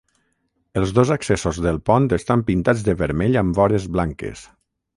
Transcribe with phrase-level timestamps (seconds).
[0.79, 4.45] Els dos accessos del pont estan pintats de vermell amb vores blanques.